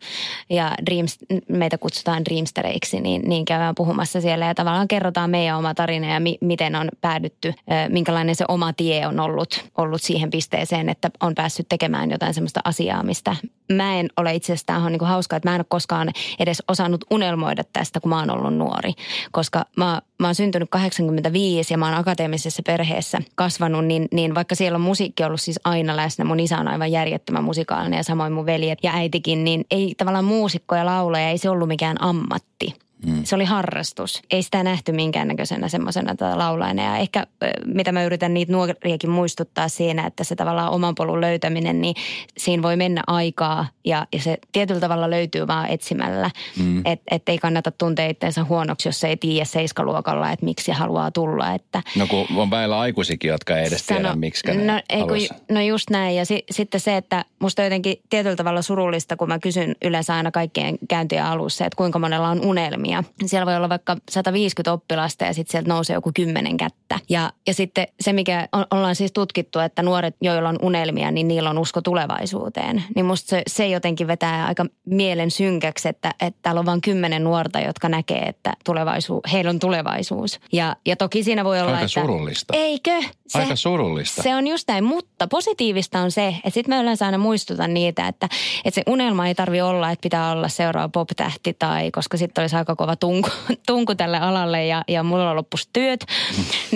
[0.49, 1.17] Ja Dreams,
[1.49, 4.45] meitä kutsutaan Dreamstereiksi, niin, niin käydään puhumassa siellä.
[4.45, 7.53] Ja tavallaan kerrotaan meidän oma tarina ja mi, miten on päädytty,
[7.89, 12.59] minkälainen se oma tie on ollut, ollut siihen pisteeseen, että on päässyt tekemään jotain semmoista
[12.63, 13.35] asiaa, mistä
[13.73, 16.09] mä en ole itse asiassa, tämä on niin kuin hauskaa, että mä en ole koskaan
[16.39, 18.93] edes osannut unelmoida tästä, kun mä oon ollut nuori,
[19.31, 24.55] koska mä, mä oon syntynyt 85 ja mä oon akateemisessa perheessä kasvanut, niin, niin vaikka
[24.55, 28.33] siellä on musiikki ollut siis aina läsnä, mun isä on aivan järjettömän musikaalinen ja samoin
[28.33, 32.86] mun veljet ja äitikin, niin ei tavallaan muusikko ja laulaja, ei se ollut mikään ammatti.
[33.05, 33.23] Mm.
[33.23, 34.21] Se oli harrastus.
[34.31, 36.83] Ei sitä nähty minkäännäköisenä semmoisena laulajana.
[36.83, 37.27] Ja ehkä
[37.65, 41.95] mitä mä yritän niitä nuoriakin muistuttaa siinä, että se tavallaan oman polun löytäminen, niin
[42.37, 46.31] siinä voi mennä aikaa ja, ja se tietyllä tavalla löytyy vaan etsimällä.
[46.59, 46.81] Mm.
[46.85, 51.53] Että et ei kannata tuntea itseensä huonoksi, jos ei tiedä seiskaluokalla, että miksi haluaa tulla.
[51.53, 55.01] Että no kun on väillä aikuisikin, jotka ei edes sano, tiedä, miksi ne no, ei,
[55.01, 56.15] kun, no just näin.
[56.15, 60.31] Ja si, sitten se, että musta jotenkin tietyllä tavalla surullista, kun mä kysyn yleensä aina
[60.31, 63.03] kaikkien käyntien alussa, että kuinka monella on unelmia unelmia.
[63.25, 66.86] Siellä voi olla vaikka 150 oppilasta ja sitten sieltä nousee joku kymmenen kättä.
[67.09, 71.27] Ja, ja sitten se, mikä on, ollaan siis tutkittu, että nuoret, joilla on unelmia, niin
[71.27, 72.83] niillä on usko tulevaisuuteen.
[72.95, 77.23] Niin musta se, se jotenkin vetää aika mielen synkäksi, että, että täällä on vain kymmenen
[77.23, 80.39] nuorta, jotka näkee, että tulevaisuus, heillä on tulevaisuus.
[80.51, 82.01] Ja, ja toki siinä voi olla, Aika että...
[82.01, 82.53] surullista.
[82.57, 82.91] Eikö?
[83.27, 84.23] Se, Aika surullista.
[84.23, 88.07] Se on just näin, mutta positiivista on se, että sitten mä yleensä aina muistutan niitä,
[88.07, 88.29] että,
[88.65, 92.55] että se unelma ei tarvi olla, että pitää olla seuraava pop-tähti tai, koska sitten olisi
[92.55, 93.29] aika kova tunku,
[93.67, 96.05] tunku tälle alalle ja, ja mulla loppus työt,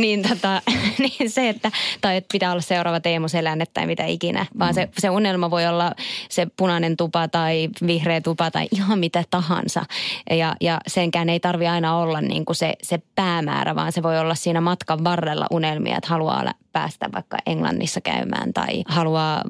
[0.01, 0.61] niin, tota,
[0.99, 4.89] niin se, että, tai että pitää olla seuraava Teemu Selänne tai mitä ikinä, vaan se,
[4.97, 5.91] se unelma voi olla
[6.29, 9.85] se punainen tupa tai vihreä tupa tai ihan mitä tahansa.
[10.29, 14.19] Ja, ja senkään ei tarvi aina olla niin kuin se, se päämäärä, vaan se voi
[14.19, 19.41] olla siinä matkan varrella unelmia, että haluaa päästä vaikka Englannissa käymään tai haluaa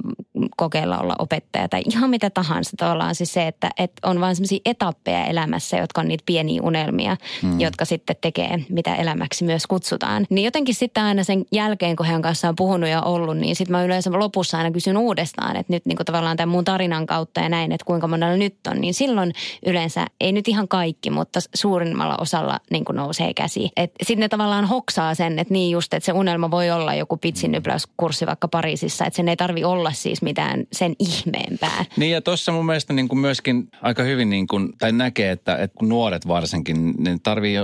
[0.57, 2.71] kokeilla olla opettaja tai ihan mitä tahansa.
[2.77, 7.17] Tavallaan siis se, että, että on vain sellaisia etappeja elämässä, jotka on niitä pieniä unelmia,
[7.43, 7.59] mm.
[7.59, 10.25] jotka sitten tekee, mitä elämäksi myös kutsutaan.
[10.29, 13.71] Niin jotenkin sitten aina sen jälkeen, kun hän kanssa on puhunut ja ollut, niin sitten
[13.71, 17.41] mä yleensä lopussa aina kysyn uudestaan, että nyt niin kuin tavallaan tämän mun tarinan kautta
[17.41, 19.33] ja näin, että kuinka monella nyt on, niin silloin
[19.65, 23.69] yleensä, ei nyt ihan kaikki, mutta suurimmalla osalla niin kuin nousee käsi.
[24.03, 27.51] Sitten ne tavallaan hoksaa sen, että niin just, että se unelma voi olla joku pitsin
[27.51, 31.85] nypläyskurssi vaikka Pariisissa, että sen ei tarvi olla siis mitään sen ihmeempää.
[31.97, 35.55] Niin ja tuossa mun mielestä niin kuin myöskin aika hyvin niin kuin, tai näkee, että,
[35.55, 37.55] että kun nuoret varsinkin, ne tarvii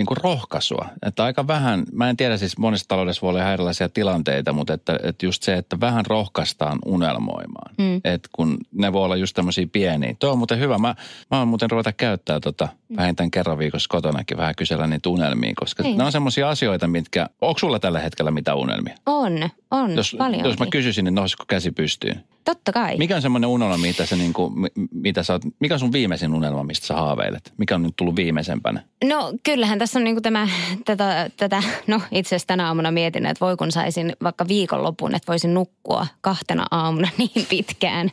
[0.00, 0.88] niin kuin rohkaisua.
[1.06, 4.98] Että aika vähän, mä en tiedä siis monessa taloudessa voi olla erilaisia tilanteita, mutta että,
[5.02, 7.74] että just se, että vähän rohkaistaan unelmoimaan.
[7.78, 8.00] Mm.
[8.04, 10.14] Että kun ne voi olla just tämmöisiä pieniä.
[10.18, 10.78] Tuo on muuten hyvä.
[10.78, 10.94] Mä,
[11.30, 12.96] mä oon muuten ruveta käyttää tota mm.
[12.96, 15.98] vähintään kerran viikossa kotonakin vähän kysellä niitä unelmia, koska niin.
[15.98, 18.94] ne on semmoisia asioita, mitkä, onko sulla tällä hetkellä mitä unelmia?
[19.06, 20.44] On, on jos, paljon.
[20.44, 22.24] Jos mä kysyisin, niin nousiko käsi pystyyn?
[22.44, 22.96] Totta kai.
[22.96, 24.52] Mikä on semmoinen unelma, mitä sä niinku,
[24.92, 27.52] mitä sä oot, mikä on sun viimeisin unelma, mistä sä haaveilet?
[27.56, 28.82] Mikä on nyt tullut viimeisempänä?
[29.04, 30.48] No kyllähän tässä on niinku tämä,
[30.84, 35.32] tätä, tätä, no itse asiassa tänä aamuna mietin, että voi kun saisin vaikka viikonlopun, että
[35.32, 38.10] voisin nukkua kahtena aamuna niin pitkään,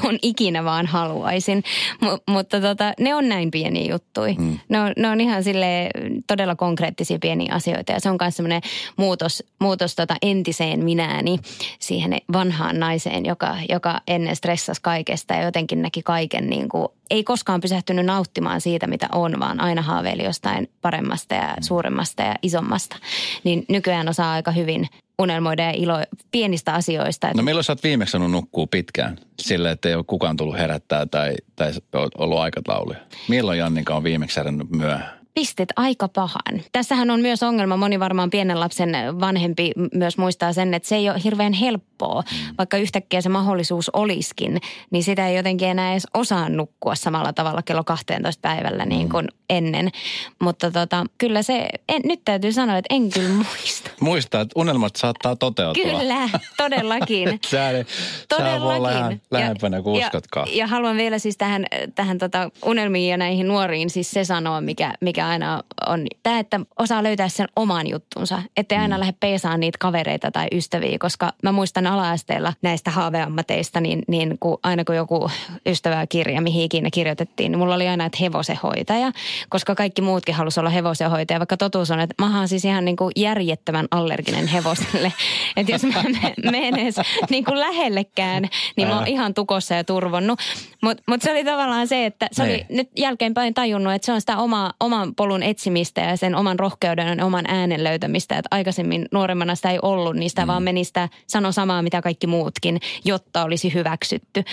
[0.00, 1.62] kun ikinä vaan haluaisin.
[2.00, 4.34] M- mutta tota, ne on näin pieniä juttuja.
[4.34, 4.58] Hmm.
[4.68, 5.90] Ne, on, ne on ihan sille
[6.26, 8.62] todella konkreettisia pieniä asioita ja se on myös semmoinen
[8.96, 11.38] muutos, muutos tota entiseen minääni
[11.78, 17.24] siihen vanhaan naiseen, joka, joka ennen stressasi kaikesta ja jotenkin näki kaiken niin kuin, ei
[17.24, 22.96] koskaan pysähtynyt nauttimaan siitä, mitä on, vaan aina haaveili jostain paremmasta ja suuremmasta ja isommasta.
[23.44, 25.94] Niin nykyään osaa aika hyvin unelmoida ja ilo
[26.30, 27.30] pienistä asioista.
[27.36, 29.18] No milloin sä oot viimeksi sanonut nukkuu pitkään?
[29.38, 31.72] Sillä, että ei ole kukaan tullut herättää tai, tai
[32.18, 32.98] ollut aikatauluja.
[33.28, 35.23] Milloin Jannika on viimeksi herännyt myöhään?
[35.34, 36.62] Pistit aika pahan.
[36.72, 41.10] Tässähän on myös ongelma, moni varmaan pienen lapsen vanhempi myös muistaa sen, että se ei
[41.10, 42.54] ole hirveän helppoa, mm.
[42.58, 47.62] vaikka yhtäkkiä se mahdollisuus olisikin, niin sitä ei jotenkin enää edes osaa nukkua samalla tavalla
[47.62, 49.08] kello 12 päivällä niin mm.
[49.08, 49.90] kuin ennen.
[50.38, 53.90] Mutta tota, kyllä se, en, nyt täytyy sanoa, että en kyllä muista.
[54.00, 55.84] Muista, että unelmat saattaa toteutua.
[55.84, 57.40] Kyllä, todellakin.
[57.46, 57.84] Sä,
[58.36, 60.48] sä olla ihan lähempänä kuin ja, uskotkaan.
[60.48, 64.60] Ja, ja haluan vielä siis tähän, tähän tota unelmiin ja näihin nuoriin siis se sanoa,
[64.60, 68.42] mikä, mikä aina on tämä, että osaa löytää sen oman juttunsa.
[68.56, 69.00] Ettei aina mm.
[69.00, 74.58] lähde peesaan niitä kavereita tai ystäviä, koska mä muistan ala-asteella näistä haaveammateista, niin, niin kun
[74.62, 75.30] aina kun joku
[75.66, 79.12] ystävää kirja, mihin ikinä kirjoitettiin, niin mulla oli aina, että hevosenhoitaja,
[79.48, 82.96] koska kaikki muutkin halusi olla hevosenhoitaja, vaikka totuus on, että mä oon siis ihan niin
[82.96, 85.12] kuin järjettömän allerginen hevoselle.
[85.56, 86.02] että jos mä
[86.50, 86.96] menen edes
[87.30, 90.40] niin kuin lähellekään, niin mä oon ihan tukossa ja turvonnut.
[90.82, 92.66] Mutta mut se oli tavallaan se, että se oli Niin.
[92.70, 97.18] nyt jälkeenpäin tajunnut, että se on sitä oma, oman polun etsimistä ja sen oman rohkeuden
[97.18, 98.38] ja oman äänen löytämistä.
[98.38, 100.46] Että aikaisemmin nuoremmana sitä ei ollut, niin sitä mm.
[100.46, 104.44] vaan meni sitä sano samaa, mitä kaikki muutkin, jotta olisi hyväksytty.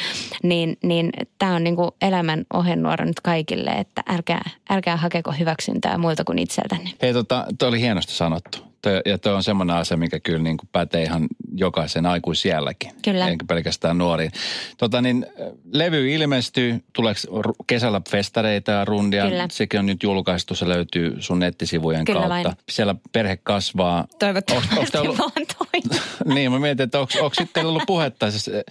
[0.43, 6.23] Niin, niin tämä on niinku elämän ohjenuora nyt kaikille, että älkää, älkää hakeko hyväksyntää muilta
[6.23, 6.89] kuin itseltänne.
[7.01, 8.70] Hei, tota, toi oli hienosti sanottu.
[8.81, 12.91] Toi, ja tuo on semmoinen asia, mikä kyllä niin kuin pätee ihan jokaisen aikuisielläkin.
[13.01, 13.27] Kyllä.
[13.27, 14.31] Eikä pelkästään nuoriin.
[14.77, 15.25] Tota niin,
[15.73, 17.19] levy ilmestyy, tuleeko
[17.67, 19.25] kesällä festareita ja rundia?
[19.29, 19.47] Kyllä.
[19.51, 22.33] Sekin on nyt julkaistu, se löytyy sun nettisivujen Kyllä kautta.
[22.49, 22.55] vain.
[22.69, 24.07] Siellä perhe kasvaa.
[24.19, 26.01] Toivottavasti Onks- onks ollut- vaan toi.
[26.35, 28.31] niin, mä mietin, että onko, onko sitten ollut puhetta.
[28.31, 28.63] Siis, eh,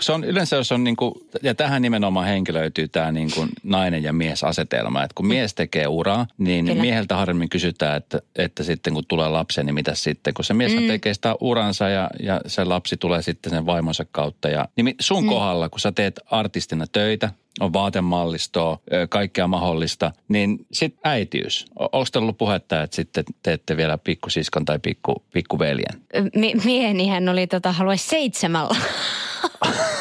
[0.00, 4.02] se on yleensä, jos on niin kuin, ja tähän nimenomaan henkilöityy tämä niin kuin nainen
[4.02, 5.02] ja mies asetelma.
[5.02, 6.80] Että kun mies tekee uraa, niin Kyllä.
[6.80, 10.34] mieheltä harvemmin kysytään, että, että sitten kun tulee lapsi, niin mitä sitten?
[10.34, 10.86] Kun se mies mm.
[10.86, 14.48] tekee sitä uransa ja, ja se lapsi tulee sitten sen vaimonsa kautta.
[14.48, 15.28] Ja, niin sun mm.
[15.28, 21.66] kohdalla, kun sä teet artistina töitä, on vaatemallistoa, kaikkea mahdollista, niin sitten äitiys.
[21.78, 26.02] Onko ollut puhetta, että sitten teette vielä pikkusiskon tai pikku, pikkuveljen?
[26.34, 28.76] Mi- miehenihän oli tota, haluaisi seitsemällä.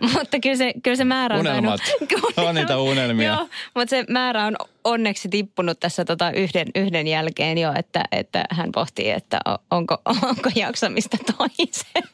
[0.12, 1.80] Mutta kyllä se, kyllä se määrä on Unelmat.
[2.10, 3.28] tainnut- On niitä unelmia.
[3.28, 8.44] Joo, mutta se määrä on onneksi tippunut tässä tota yhden, yhden jälkeen jo, että, että
[8.50, 9.96] hän pohtii, että onko,
[10.28, 12.08] onko jaksamista toiseen.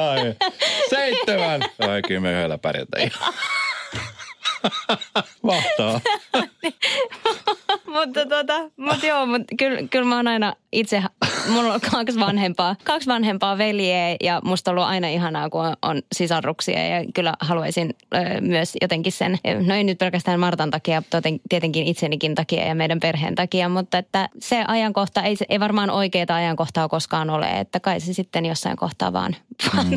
[0.00, 0.34] Ai,
[0.90, 1.60] seitsemän.
[1.88, 3.10] Ai, kyllä me yhdellä pärjätään.
[5.42, 6.00] Mahtavaa.
[7.92, 11.02] Mutta tota, mut joo, mut kyllä, kyllä mä oon aina itse,
[11.48, 15.76] mulla on kaksi vanhempaa, kaksi vanhempaa veljeä ja musta on ollut aina ihanaa, kun on,
[15.82, 21.02] on sisaruksia ja kyllä haluaisin ö, myös jotenkin sen, no ei nyt pelkästään Martan takia,
[21.10, 25.90] toten, tietenkin itsenikin takia ja meidän perheen takia, mutta että se ajankohta, ei, ei varmaan
[25.90, 29.36] oikeaa ajankohtaa koskaan ole, että kai se sitten jossain kohtaa vaan
[29.74, 29.96] mm.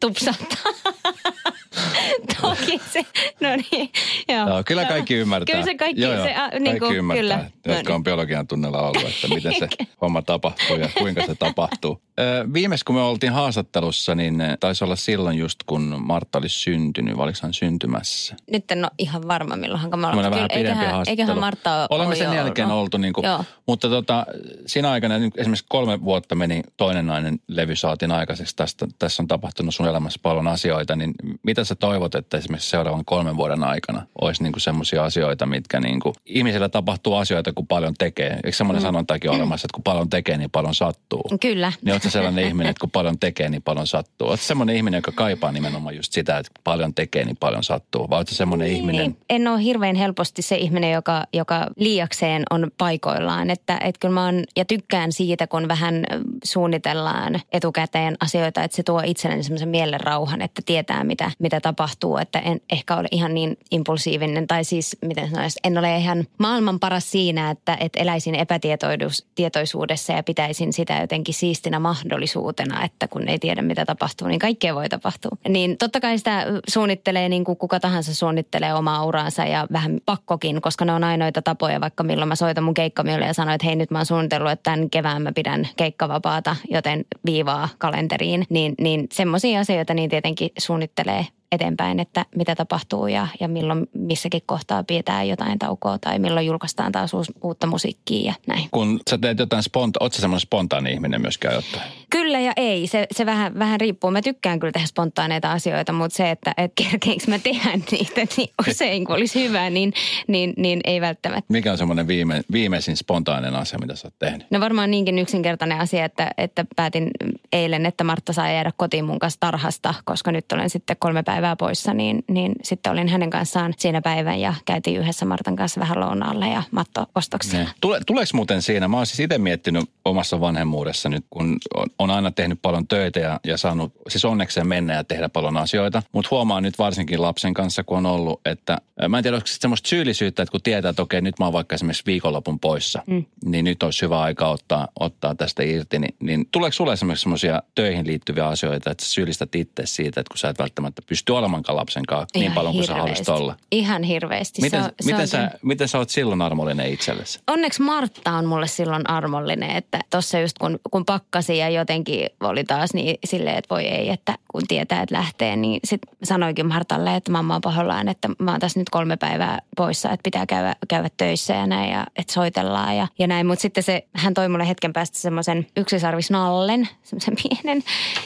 [0.00, 0.72] tupsahtaa.
[2.40, 3.06] Toki se,
[3.40, 3.90] no niin,
[4.28, 4.48] joo.
[4.48, 5.52] Joo, kyllä kaikki ymmärtää.
[5.52, 7.50] Kyllä se kaikki, joo, joo, se, a, kaikki niin kuin, ymmärtää, kyllä.
[7.64, 7.92] jotka No niin.
[7.92, 9.68] on biologian tunnella ollut, että miten se
[10.00, 12.02] homma tapahtuu ja kuinka se tapahtuu.
[12.20, 17.16] Ö, Viimeis kun me oltiin haastattelussa, niin taisi olla silloin just kun Martta oli syntynyt,
[17.16, 18.36] vai oliko hän syntymässä?
[18.50, 20.16] Nyt en ole ihan varma, milloinhan me ollaan.
[20.16, 21.12] Vähän pidempi eiköhän, haastattelu.
[21.12, 22.82] eiköhän Martta Olemme ole sen jo jälkeen ollut.
[22.82, 23.44] oltu, niin kuin, Joo.
[23.66, 24.26] mutta tota,
[24.66, 28.56] siinä aikana niin esimerkiksi kolme vuotta meni toinen nainen levy saatiin aikaiseksi.
[28.56, 33.04] Tästä, tässä on tapahtunut sun elämässä paljon asioita, niin mitä sä toivot, että esimerkiksi seuraavan
[33.04, 37.94] kolmen vuoden aikana olisi niin semmoisia asioita, mitkä niin kuin, ihmisillä tapahtuu asioita, kun paljon
[37.98, 38.30] tekee.
[38.44, 38.86] Eikö semmoinen mm.
[38.86, 41.22] sanontakin olemassa, että kun paljon tekee, niin paljon sattuu?
[41.40, 41.72] Kyllä.
[41.82, 44.28] Niin ootko sellainen ihminen, että kun paljon tekee, niin paljon sattuu?
[44.28, 48.10] Ootko semmoinen ihminen, joka kaipaa nimenomaan just sitä, että kun paljon tekee, niin paljon sattuu?
[48.10, 52.70] Vai ootko semmoinen ihminen, Niin, en ole hirveän helposti se ihminen, joka, joka liiakseen on
[52.78, 53.50] paikoillaan.
[53.50, 56.04] Että, että kyllä mä oon, ja tykkään siitä, kun vähän
[56.44, 62.16] suunnitellaan etukäteen asioita, että se tuo itselleni semmoisen mielen rauhan, että tietää mitä, mitä tapahtuu.
[62.16, 66.80] Että en ehkä ole ihan niin impulsiivinen tai siis, miten sanoisi, en ole ihan maailman
[66.80, 73.38] paras siinä, että, että eläisin epätietoisuudessa ja pitäisin sitä jotenkin siistinä mahdollisuutena, että kun ei
[73.38, 75.36] tiedä mitä tapahtuu, niin kaikkea voi tapahtua.
[75.48, 80.62] Niin totta kai sitä suunnittelee niin kuin kuka tahansa suunnittelee omaa uraansa ja vähän pakkokin,
[80.62, 83.76] koska ne on ainoita tapoja, vaikka milloin mä soitan mun keikkamiolle ja sanon, että hei
[83.76, 88.46] nyt mä oon suunnitellut, että tämän kevään mä pidän keikkavapaata, joten viivaa kalenteriin.
[88.50, 94.42] Niin, niin semmoisia asioita niin tietenkin suunnittelee eteenpäin, että mitä tapahtuu ja, ja milloin missäkin
[94.46, 98.68] kohtaa pidetään jotain taukoa tai milloin julkaistaan taas uutta musiikkia ja näin.
[98.70, 101.92] kun sä teet jotain sponta, oot sä semmoinen spontaani ihminen myöskään jotain?
[102.10, 104.10] Kyllä ja ei, se, se vähän, vähän riippuu.
[104.10, 108.48] Mä tykkään kyllä tehdä spontaaneita asioita, mutta se, että et kerkeinkö mä tehdä niitä niin
[108.68, 109.92] usein, kun olisi hyvä, niin,
[110.26, 111.52] niin, niin ei välttämättä.
[111.52, 114.46] Mikä on semmoinen viime, viimeisin spontaaninen asia, mitä sä oot tehnyt?
[114.50, 117.10] No varmaan niinkin yksinkertainen asia, että, että päätin
[117.52, 121.56] eilen, että Martta saa jäädä kotiin mun kanssa tarhasta, koska nyt olen sitten kolme päivää
[121.56, 126.00] poissa, niin, niin sitten olin hänen kanssaan siinä päivän ja käytiin yhdessä Martan kanssa vähän
[126.00, 127.58] lounaalle ja matto-ostoksilla.
[127.58, 127.70] Ne.
[127.80, 132.10] Tule, tuleeko muuten siinä, mä oon siis itse miettinyt omassa vanhemmuudessa nyt, kun on, on
[132.10, 136.02] aina tehnyt paljon töitä ja, ja saanut siis onnekseen mennä ja tehdä paljon asioita.
[136.12, 139.56] Mutta huomaan nyt varsinkin lapsen kanssa, kun on ollut, että mä en tiedä, onko se
[139.60, 143.24] semmoista syyllisyyttä, että kun tietää, että okei, nyt mä oon vaikka esimerkiksi viikonlopun poissa, mm.
[143.44, 145.98] niin nyt olisi hyvä aika ottaa, ottaa tästä irti.
[145.98, 150.30] Niin, niin tuleeko sulle esimerkiksi semmoisia töihin liittyviä asioita, että sä syyllistät itse siitä, että
[150.30, 153.56] kun sä et välttämättä pysty olemaan lapsen kanssa niin paljon kuin sä haluaisit olla?
[153.72, 154.62] Ihan hirveästi.
[154.62, 157.40] Miten, se on, miten, se on sä, miten sä oot silloin armollinen itsellesi?
[157.46, 162.64] Onneksi Martta on mulle silloin armollinen, että tuossa just kun, kun pakkasi ja jotenkin oli
[162.64, 167.16] taas niin silleen, että voi ei, että kun tietää, että lähtee, niin sitten sanoikin Martalle,
[167.16, 170.76] että mamma on pahoillaan, että mä oon tässä nyt kolme päivää poissa, että pitää käydä,
[170.88, 173.46] käydä töissä ja näin ja että soitellaan ja, ja näin.
[173.46, 177.82] Mutta sitten se, hän toi mulle hetken päästä semmoisen yksisarvisnallen, semmoisen pienen.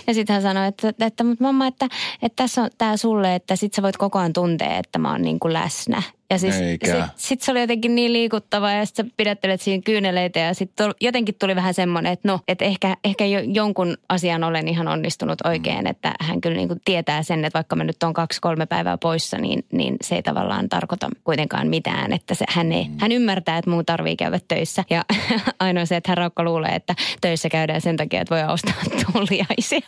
[0.06, 1.88] Ja sitten hän sanoi, että, että, että mutta mamma, että,
[2.22, 5.22] että tässä on tää sulle, että sit sä voit koko ajan tuntea, että mä oon
[5.22, 6.02] niin kuin läsnä.
[6.32, 7.08] Ja siis Eikä.
[7.16, 11.34] sit, se oli jotenkin niin liikuttava ja sitten sä pidättelet siinä kyyneleitä ja sitten jotenkin
[11.38, 15.86] tuli vähän semmoinen, että no, että ehkä, ehkä jo, jonkun asian olen ihan onnistunut oikein,
[15.86, 19.38] että hän kyllä niin kuin tietää sen, että vaikka mä nyt on kaksi-kolme päivää poissa,
[19.38, 23.70] niin, niin se ei tavallaan tarkoita kuitenkaan mitään, että se, hän, ei, hän ymmärtää, että
[23.70, 25.04] muu tarvii käydä töissä ja
[25.60, 28.74] ainoa se, että hän Raukka luulee, että töissä käydään sen takia, että voi ostaa
[29.12, 29.80] tuliaisia.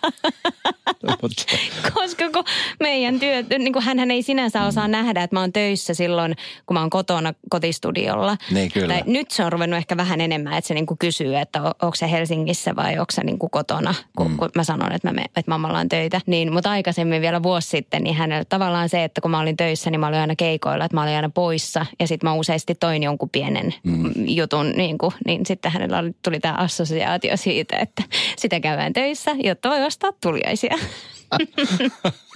[1.94, 2.44] Koska kun
[2.81, 6.75] meidän työ, niin kuin hänhän ei sinänsä osaa nähdä, että mä oon töissä silloin, kun
[6.75, 8.37] mä oon kotona kotistudiolla.
[8.51, 8.94] Niin, kyllä.
[8.94, 11.94] Tai nyt se on ruvennut ehkä vähän enemmän, että se niin kuin kysyy, että onko
[11.94, 14.37] se Helsingissä vai onko se niin kuin kotona, kun, mm.
[14.37, 16.20] kun mä sanon, että, mä me, että mammalla on töitä.
[16.27, 19.91] Niin, mutta aikaisemmin vielä vuosi sitten, niin hänellä tavallaan se, että kun mä olin töissä,
[19.91, 21.87] niin mä olin aina keikoilla, että mä olin aina poissa.
[22.01, 24.13] Ja sitten mä useasti toin jonkun pienen mm.
[24.27, 28.03] jutun, niin, kuin, niin sitten hänellä oli, tuli tämä assosiaatio siitä, että
[28.37, 30.79] sitä käydään töissä, jotta voi ostaa tuliaisia.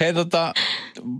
[0.00, 0.54] Hei tota,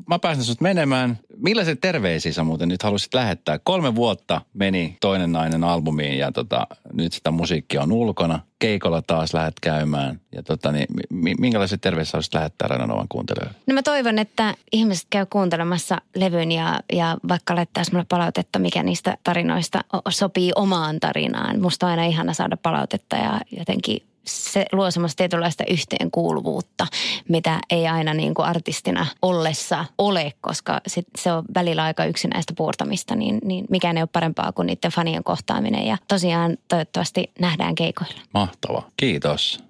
[0.09, 1.19] mä pääsen sut menemään.
[1.37, 3.59] Millaiset terveisiä sä muuten nyt haluaisit lähettää?
[3.59, 8.41] Kolme vuotta meni toinen nainen albumiin ja tota, nyt sitä musiikkia on ulkona.
[8.59, 10.21] Keikolla taas lähdet käymään.
[10.35, 13.59] Ja tota, niin, mi- minkälaiset sä haluaisit lähettää Radanovan kuuntelijoille?
[13.67, 18.83] No mä toivon, että ihmiset käy kuuntelemassa levyn ja, ja vaikka laittaisi mulle palautetta, mikä
[18.83, 21.61] niistä tarinoista sopii omaan tarinaan.
[21.61, 26.87] Musta on aina ihana saada palautetta ja jotenkin se luo semmoista tietynlaista yhteenkuuluvuutta,
[27.29, 32.53] mitä ei aina niin kuin artistina ollessa ole, koska sit se on välillä aika yksinäistä
[32.57, 35.87] puurtamista, niin, niin mikään ei ole parempaa kuin niiden fanien kohtaaminen.
[35.87, 38.21] Ja tosiaan toivottavasti nähdään keikoilla.
[38.35, 38.83] Mahtava.
[38.97, 39.65] Kiitos.